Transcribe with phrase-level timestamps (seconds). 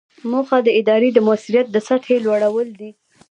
[0.31, 2.91] موخه د ادارې د مؤثریت د سطحې لوړول دي.